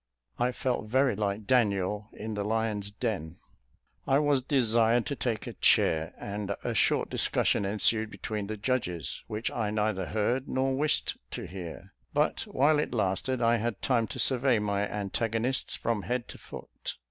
I 0.39 0.51
felt 0.51 0.87
very 0.89 1.15
like 1.15 1.45
Daniel 1.45 2.09
in 2.11 2.33
the 2.33 2.43
lions' 2.43 2.89
den. 2.89 3.37
I 4.07 4.17
was 4.17 4.41
desired 4.41 5.05
to 5.05 5.15
take 5.15 5.45
a 5.45 5.53
chair, 5.53 6.15
and 6.17 6.55
a 6.63 6.73
short 6.73 7.11
discussion 7.11 7.65
ensued 7.65 8.09
between 8.09 8.47
the 8.47 8.57
judges, 8.57 9.23
which 9.27 9.51
I 9.51 9.69
neither 9.69 10.07
heard 10.07 10.47
nor 10.49 10.75
wished 10.75 11.19
to 11.29 11.45
hear: 11.45 11.93
but 12.15 12.47
while 12.47 12.79
it 12.79 12.95
lasted, 12.95 13.43
I 13.43 13.57
had 13.57 13.79
time 13.83 14.07
to 14.07 14.17
survey 14.17 14.57
my 14.57 14.89
antagonists 14.89 15.75
from 15.75 16.01
head 16.01 16.27
to 16.29 16.39
foot. 16.39 16.95